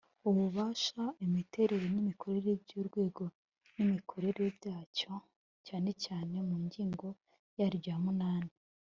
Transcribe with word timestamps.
ububasha 0.29 1.03
imiterere 1.25 1.85
n 1.93 1.95
imikorere 2.01 2.49
by 2.61 2.71
urwegon 2.79 3.31
imikorere 3.81 4.43
byacyo 4.57 5.13
cyane 5.67 5.89
cyane 6.03 6.35
mu 6.49 6.55
ngingo 6.65 7.07
yaryo 7.59 7.89
ya 7.93 7.97
munani 8.03 8.51